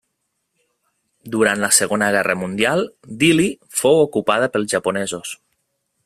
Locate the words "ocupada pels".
4.07-4.73